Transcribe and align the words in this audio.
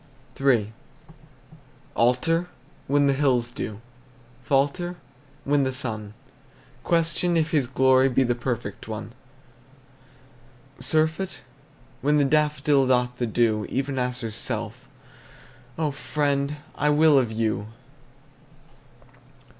III. 0.41 0.73
Alter? 1.93 2.49
When 2.87 3.05
the 3.05 3.13
hills 3.13 3.51
do. 3.51 3.81
Falter? 4.43 4.95
When 5.45 5.61
the 5.61 5.71
sun 5.71 6.15
Question 6.83 7.37
if 7.37 7.51
his 7.51 7.67
glory 7.67 8.09
Be 8.09 8.23
the 8.23 8.33
perfect 8.33 8.87
one. 8.87 9.13
Surfeit? 10.79 11.43
When 12.01 12.17
the 12.17 12.25
daffodil 12.25 12.87
Doth 12.87 13.11
of 13.11 13.17
the 13.19 13.27
dew: 13.27 13.67
Even 13.69 13.99
as 13.99 14.21
herself, 14.21 14.89
O 15.77 15.91
friend! 15.91 16.57
I 16.73 16.89
will 16.89 17.19
of 17.19 17.31
you! 17.31 17.67